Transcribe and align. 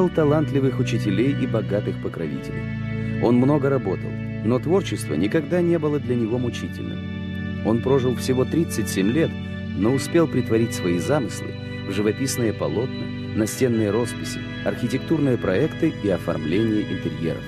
Имел 0.00 0.08
талантливых 0.08 0.80
учителей 0.80 1.36
и 1.42 1.46
богатых 1.46 2.00
покровителей. 2.02 3.20
Он 3.22 3.36
много 3.36 3.68
работал, 3.68 4.08
но 4.46 4.58
творчество 4.58 5.12
никогда 5.12 5.60
не 5.60 5.78
было 5.78 6.00
для 6.00 6.14
него 6.14 6.38
мучительным. 6.38 7.66
Он 7.66 7.82
прожил 7.82 8.16
всего 8.16 8.46
37 8.46 9.10
лет, 9.10 9.30
но 9.76 9.92
успел 9.92 10.26
притворить 10.26 10.72
свои 10.74 10.98
замыслы 10.98 11.48
в 11.86 11.92
живописные 11.92 12.54
полотна, 12.54 13.04
настенные 13.36 13.90
росписи, 13.90 14.40
архитектурные 14.64 15.36
проекты 15.36 15.92
и 16.02 16.08
оформление 16.08 16.80
интерьеров. 16.90 17.42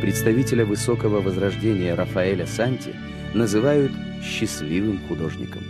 Представителя 0.00 0.64
высокого 0.64 1.20
возрождения 1.20 1.96
Рафаэля 1.96 2.46
Санти 2.46 2.94
называют 3.34 3.90
счастливым 4.22 5.00
художником. 5.08 5.64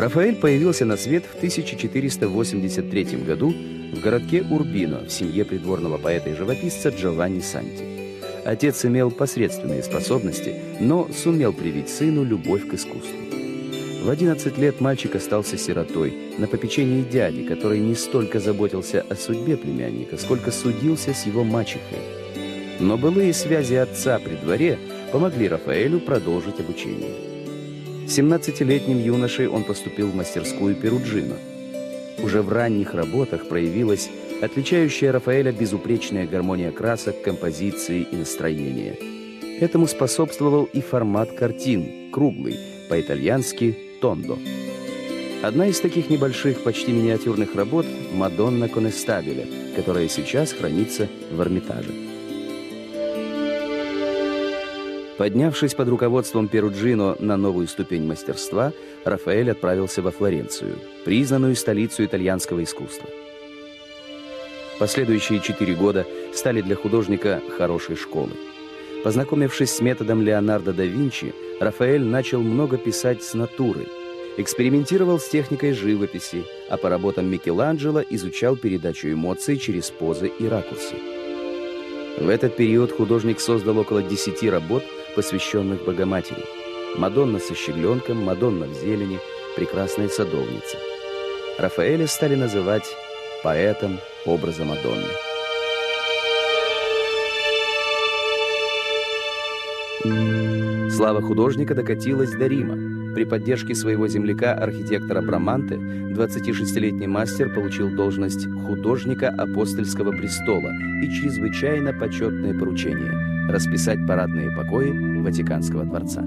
Рафаэль 0.00 0.36
появился 0.36 0.86
на 0.86 0.96
свет 0.96 1.26
в 1.26 1.36
1483 1.36 3.04
году 3.18 3.52
в 3.92 4.00
городке 4.00 4.42
Урбино 4.48 5.00
в 5.00 5.10
семье 5.10 5.44
придворного 5.44 5.98
поэта 5.98 6.30
и 6.30 6.34
живописца 6.34 6.88
Джованни 6.88 7.40
Санти. 7.40 7.84
Отец 8.46 8.82
имел 8.86 9.10
посредственные 9.10 9.82
способности, 9.82 10.54
но 10.80 11.06
сумел 11.12 11.52
привить 11.52 11.90
сыну 11.90 12.24
любовь 12.24 12.66
к 12.66 12.72
искусству. 12.72 13.18
В 14.02 14.08
11 14.08 14.56
лет 14.56 14.80
мальчик 14.80 15.16
остался 15.16 15.58
сиротой 15.58 16.14
на 16.38 16.46
попечении 16.46 17.02
дяди, 17.02 17.42
который 17.42 17.80
не 17.80 17.94
столько 17.94 18.40
заботился 18.40 19.04
о 19.06 19.14
судьбе 19.16 19.58
племянника, 19.58 20.16
сколько 20.16 20.50
судился 20.50 21.12
с 21.12 21.26
его 21.26 21.44
мачехой. 21.44 21.98
Но 22.78 22.96
былые 22.96 23.34
связи 23.34 23.74
отца 23.74 24.18
при 24.18 24.36
дворе 24.36 24.78
помогли 25.12 25.46
Рафаэлю 25.46 26.00
продолжить 26.00 26.58
обучение. 26.58 27.29
17-летним 28.10 28.98
юношей 28.98 29.46
он 29.46 29.62
поступил 29.62 30.08
в 30.08 30.16
мастерскую 30.16 30.74
Перуджино. 30.74 31.36
Уже 32.18 32.42
в 32.42 32.48
ранних 32.52 32.92
работах 32.92 33.48
проявилась 33.48 34.10
отличающая 34.42 35.12
Рафаэля 35.12 35.52
безупречная 35.52 36.26
гармония 36.26 36.72
красок, 36.72 37.22
композиции 37.22 38.06
и 38.10 38.16
настроения. 38.16 38.98
Этому 39.60 39.86
способствовал 39.86 40.64
и 40.64 40.80
формат 40.80 41.32
картин, 41.32 42.10
круглый, 42.10 42.58
по-итальянски 42.88 43.78
«тондо». 44.00 44.38
Одна 45.42 45.68
из 45.68 45.78
таких 45.78 46.10
небольших, 46.10 46.64
почти 46.64 46.92
миниатюрных 46.92 47.54
работ– 47.54 47.86
«Мадонна 48.12 48.68
Конестабеля», 48.68 49.46
которая 49.76 50.08
сейчас 50.08 50.52
хранится 50.52 51.08
в 51.30 51.40
Эрмитаже. 51.40 52.09
Поднявшись 55.20 55.74
под 55.74 55.86
руководством 55.90 56.48
Перуджино 56.48 57.14
на 57.18 57.36
новую 57.36 57.68
ступень 57.68 58.06
мастерства, 58.06 58.72
Рафаэль 59.04 59.50
отправился 59.50 60.00
во 60.00 60.12
Флоренцию, 60.12 60.78
признанную 61.04 61.56
столицу 61.56 62.06
итальянского 62.06 62.64
искусства. 62.64 63.06
Последующие 64.78 65.40
четыре 65.40 65.74
года 65.74 66.06
стали 66.32 66.62
для 66.62 66.74
художника 66.74 67.42
хорошей 67.58 67.96
школой. 67.96 68.32
Познакомившись 69.04 69.72
с 69.72 69.82
методом 69.82 70.22
Леонардо 70.22 70.72
да 70.72 70.86
Винчи, 70.86 71.34
Рафаэль 71.60 72.02
начал 72.02 72.40
много 72.40 72.78
писать 72.78 73.22
с 73.22 73.34
натуры, 73.34 73.88
экспериментировал 74.38 75.18
с 75.18 75.28
техникой 75.28 75.74
живописи, 75.74 76.44
а 76.70 76.78
по 76.78 76.88
работам 76.88 77.26
Микеланджело 77.26 78.02
изучал 78.08 78.56
передачу 78.56 79.08
эмоций 79.08 79.58
через 79.58 79.90
позы 79.90 80.28
и 80.28 80.48
ракурсы. 80.48 80.94
В 82.18 82.26
этот 82.26 82.56
период 82.56 82.90
художник 82.90 83.38
создал 83.38 83.76
около 83.76 84.02
десяти 84.02 84.48
работ– 84.48 84.82
посвященных 85.14 85.84
Богоматери. 85.84 86.44
Мадонна 86.96 87.38
со 87.38 87.54
щегленком, 87.54 88.24
Мадонна 88.24 88.66
в 88.66 88.74
зелени, 88.74 89.18
прекрасная 89.56 90.08
садовница. 90.08 90.76
Рафаэля 91.58 92.06
стали 92.06 92.34
называть 92.34 92.84
поэтом 93.42 93.98
образа 94.26 94.64
Мадонны. 94.64 95.08
Слава 100.90 101.22
художника 101.22 101.74
докатилась 101.74 102.32
до 102.32 102.46
Рима. 102.46 103.14
При 103.14 103.24
поддержке 103.24 103.74
своего 103.74 104.08
земляка, 104.08 104.54
архитектора 104.54 105.20
Браманте, 105.20 105.74
26-летний 105.74 107.06
мастер 107.06 107.52
получил 107.52 107.90
должность 107.90 108.46
художника 108.66 109.28
апостольского 109.28 110.12
престола 110.12 110.70
и 111.02 111.10
чрезвычайно 111.10 111.92
почетное 111.92 112.58
поручение– 112.58 113.30
расписать 113.50 114.06
парадные 114.06 114.50
покои 114.50 115.20
Ватиканского 115.20 115.84
дворца. 115.84 116.24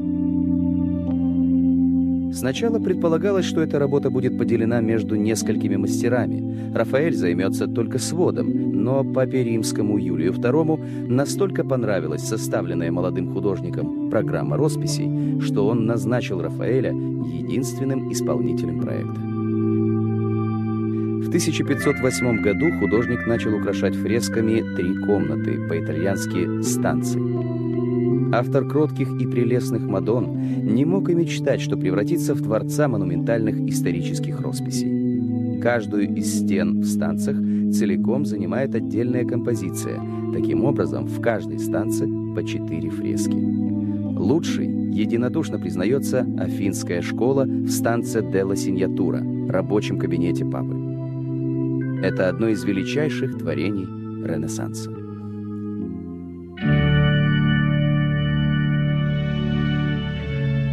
Сначала 2.33 2.79
предполагалось, 2.79 3.45
что 3.45 3.61
эта 3.61 3.77
работа 3.77 4.09
будет 4.09 4.37
поделена 4.37 4.81
между 4.81 5.15
несколькими 5.15 5.75
мастерами. 5.75 6.73
Рафаэль 6.73 7.15
займется 7.15 7.67
только 7.67 7.99
сводом, 7.99 8.83
но 8.83 9.03
папе 9.03 9.43
римскому 9.43 9.97
Юлию 9.99 10.33
II 10.33 11.07
настолько 11.07 11.63
понравилась 11.63 12.27
составленная 12.27 12.91
молодым 12.91 13.31
художником 13.33 14.09
программа 14.09 14.57
росписей, 14.57 15.39
что 15.41 15.67
он 15.67 15.85
назначил 15.85 16.41
Рафаэля 16.41 16.91
единственным 16.91 18.11
исполнителем 18.11 18.81
проекта. 18.81 19.32
1508 21.33 22.41
году 22.43 22.71
художник 22.73 23.25
начал 23.25 23.55
украшать 23.55 23.95
фресками 23.95 24.63
три 24.75 24.95
комнаты, 25.03 25.67
по-итальянски 25.67 26.61
«станции». 26.61 27.19
Автор 28.31 28.67
кротких 28.67 29.09
и 29.19 29.25
прелестных 29.25 29.81
Мадон 29.81 30.37
не 30.63 30.85
мог 30.85 31.09
и 31.09 31.15
мечтать, 31.15 31.59
что 31.59 31.75
превратится 31.75 32.35
в 32.35 32.43
творца 32.43 32.87
монументальных 32.87 33.59
исторических 33.67 34.41
росписей. 34.41 35.59
Каждую 35.59 36.15
из 36.15 36.31
стен 36.39 36.81
в 36.81 36.85
станциях 36.85 37.37
целиком 37.73 38.27
занимает 38.27 38.75
отдельная 38.75 39.25
композиция. 39.25 39.99
Таким 40.35 40.63
образом, 40.63 41.07
в 41.07 41.19
каждой 41.19 41.57
станции 41.57 42.35
по 42.35 42.45
четыре 42.45 42.91
фрески. 42.91 43.33
Лучшей 43.35 44.67
единодушно 44.67 45.57
признается 45.57 46.27
Афинская 46.37 47.01
школа 47.01 47.45
в 47.45 47.69
станции 47.69 48.21
Делла 48.21 48.55
Синьятура, 48.55 49.23
рабочем 49.49 49.97
кабинете 49.97 50.45
папы. 50.45 50.82
Это 52.03 52.27
одно 52.27 52.49
из 52.49 52.61
величайших 52.65 53.37
творений 53.37 53.85
Ренессанса. 54.27 54.91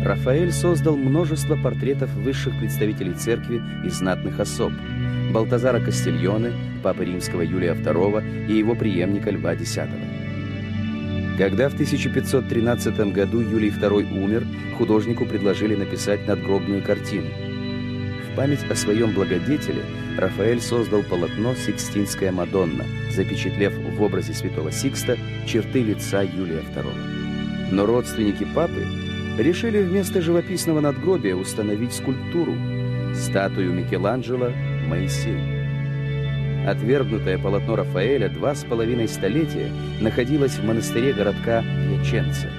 Рафаэль 0.05 0.51
создал 0.51 0.97
множество 0.97 1.55
портретов 1.55 2.13
высших 2.15 2.59
представителей 2.59 3.15
церкви 3.15 3.63
и 3.85 3.91
знатных 3.91 4.41
особ. 4.41 4.73
Балтазара 5.33 5.79
Кастильоне, 5.79 6.51
папы 6.83 7.05
римского 7.05 7.43
Юлия 7.43 7.75
II 7.75 8.49
и 8.49 8.55
его 8.55 8.75
преемника 8.75 9.31
Льва 9.31 9.53
X. 9.53 9.79
Когда 11.39 11.69
в 11.69 11.75
1513 11.75 13.13
году 13.13 13.41
Юлий 13.41 13.71
II 13.71 14.21
умер, 14.21 14.45
художнику 14.77 15.25
предложили 15.27 15.77
написать 15.77 16.27
надгробную 16.27 16.83
картину– 16.83 17.29
в 18.31 18.37
память 18.37 18.71
о 18.71 18.75
своем 18.75 19.13
благодетеле 19.13 19.83
Рафаэль 20.21 20.61
создал 20.61 21.03
полотно 21.03 21.55
«Сикстинская 21.55 22.31
Мадонна», 22.31 22.85
запечатлев 23.11 23.73
в 23.75 24.03
образе 24.03 24.35
святого 24.35 24.71
Сикста 24.71 25.17
черты 25.47 25.83
лица 25.83 26.21
Юлия 26.21 26.61
II. 26.61 27.71
Но 27.73 27.87
родственники 27.87 28.47
папы 28.55 28.85
решили 29.39 29.81
вместо 29.83 30.21
живописного 30.21 30.81
надгробия 30.81 31.35
установить 31.35 31.95
скульптуру– 31.95 32.55
статую 33.15 33.73
Микеланджело 33.73 34.53
«Моисей». 34.87 35.41
Отвергнутое 36.69 37.39
полотно 37.39 37.77
Рафаэля 37.77 38.29
два 38.29 38.55
с 38.55 38.63
половиной 38.65 39.09
столетия 39.09 39.73
находилось 40.03 40.59
в 40.59 40.65
монастыре 40.67 41.15
городка 41.15 41.63
Пьяченце. 41.63 42.51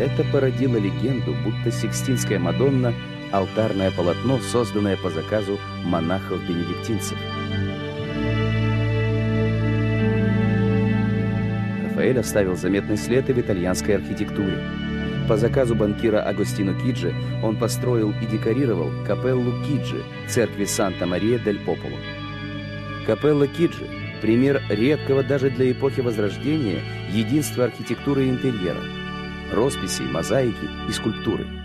Это 0.00 0.24
породило 0.32 0.78
легенду, 0.78 1.36
будто 1.44 1.70
Сикстинская 1.70 2.40
Мадонна– 2.40 2.92
алтарное 3.32 3.90
полотно, 3.90 4.38
созданное 4.38 4.96
по 4.96 5.10
заказу 5.10 5.58
монахов-бенедиктинцев. 5.84 7.18
Рафаэль 11.84 12.18
оставил 12.18 12.56
заметный 12.56 12.96
след 12.96 13.28
и 13.30 13.32
в 13.32 13.40
итальянской 13.40 13.96
архитектуре. 13.96 14.62
По 15.28 15.36
заказу 15.36 15.74
банкира 15.74 16.20
Агостино 16.20 16.74
Киджи 16.74 17.14
он 17.42 17.56
построил 17.56 18.12
и 18.20 18.26
декорировал 18.26 18.90
капеллу 19.06 19.52
Киджи 19.64 20.02
церкви 20.28 20.64
Санта-Мария-дель-Пополо. 20.64 21.98
Капелла 23.06 23.46
Киджи– 23.46 23.88
пример 24.20 24.62
редкого 24.68 25.22
даже 25.22 25.50
для 25.50 25.72
эпохи 25.72 26.00
Возрождения 26.00 26.80
единства 27.10 27.64
архитектуры 27.64 28.26
и 28.26 28.30
интерьера, 28.30 28.82
росписей, 29.52 30.06
мозаики 30.06 30.68
и 30.88 30.92
скульптуры– 30.92 31.46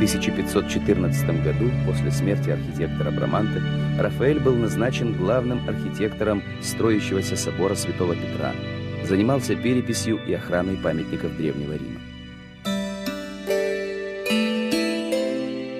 1514 0.00 1.44
году, 1.44 1.70
после 1.84 2.10
смерти 2.10 2.48
архитектора 2.48 3.10
Браманте, 3.10 3.60
Рафаэль 3.98 4.40
был 4.40 4.54
назначен 4.54 5.12
главным 5.12 5.60
архитектором 5.68 6.42
строящегося 6.62 7.36
собора 7.36 7.74
Святого 7.74 8.14
Петра. 8.14 8.54
Занимался 9.06 9.54
переписью 9.54 10.18
и 10.26 10.32
охраной 10.32 10.76
памятников 10.76 11.36
Древнего 11.36 11.74
Рима. 11.74 12.00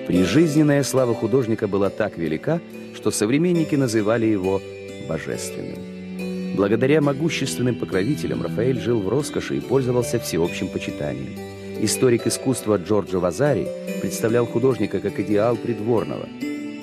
Прижизненная 0.05 0.83
слава 0.83 1.15
художника 1.15 1.67
была 1.67 1.89
так 1.89 2.19
велика, 2.19 2.61
что 2.93 3.09
современники 3.09 3.73
называли 3.73 4.27
его 4.27 4.61
божественным. 5.09 6.55
Благодаря 6.55 7.01
могущественным 7.01 7.73
покровителям 7.73 8.43
Рафаэль 8.43 8.79
жил 8.79 9.01
в 9.01 9.09
роскоши 9.09 9.57
и 9.57 9.61
пользовался 9.61 10.19
всеобщим 10.19 10.67
почитанием. 10.67 11.60
Историк 11.79 12.27
искусства 12.27 12.77
Джорджо 12.77 13.19
Вазари 13.19 13.67
представлял 14.01 14.45
художника 14.45 14.99
как 14.99 15.19
идеал 15.19 15.55
придворного. 15.55 16.27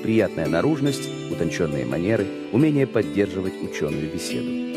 Приятная 0.02 0.46
наружность, 0.46 1.08
утонченные 1.30 1.84
манеры, 1.84 2.26
умение 2.52 2.86
поддерживать 2.86 3.54
ученую 3.62 4.10
беседу. 4.12 4.68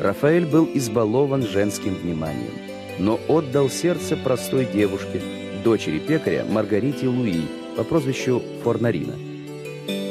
Рафаэль 0.00 0.46
был 0.46 0.68
избалован 0.74 1.42
женским 1.42 1.94
вниманием, 1.94 2.52
но 2.98 3.18
отдал 3.28 3.70
сердце 3.70 4.16
простой 4.16 4.66
девушке, 4.66 5.20
дочери 5.64 5.98
пекаря 5.98 6.44
Маргарите 6.44 7.08
Луи 7.08 7.42
по 7.76 7.84
прозвищу 7.84 8.42
Форнарина. 8.62 9.14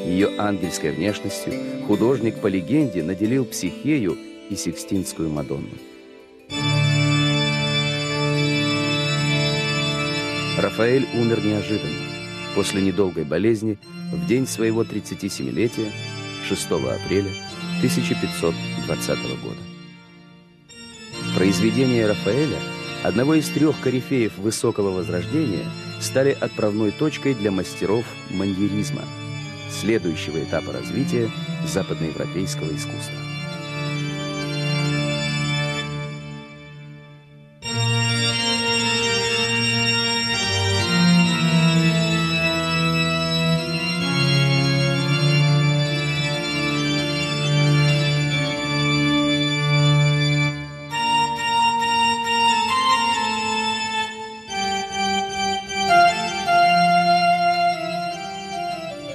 Ее 0.05 0.29
ангельской 0.37 0.91
внешностью 0.91 1.53
художник 1.87 2.39
по 2.39 2.47
легенде 2.47 3.03
наделил 3.03 3.45
Психею 3.45 4.17
и 4.49 4.55
Сикстинскую 4.55 5.29
Мадонну. 5.29 5.90
Рафаэль 10.61 11.07
умер 11.15 11.43
неожиданно, 11.43 12.05
после 12.53 12.83
недолгой 12.83 13.23
болезни, 13.23 13.79
в 14.11 14.27
день 14.27 14.45
своего 14.45 14.83
37-летия, 14.83 15.91
6 16.47 16.65
апреля 16.65 17.31
1520 17.79 19.09
года. 19.41 19.57
Произведения 21.35 22.05
Рафаэля, 22.05 22.59
одного 23.03 23.33
из 23.33 23.49
трех 23.49 23.79
корифеев 23.81 24.37
высокого 24.37 24.91
возрождения, 24.91 25.65
стали 25.99 26.37
отправной 26.39 26.91
точкой 26.91 27.33
для 27.33 27.49
мастеров 27.49 28.05
маньеризма, 28.29 29.01
следующего 29.71 30.43
этапа 30.43 30.73
развития 30.73 31.31
западноевропейского 31.65 32.69
искусства. 32.75 33.30